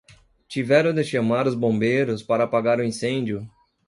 [0.47, 3.47] Tiveram de chamar os bombeiros para apagar o incêndio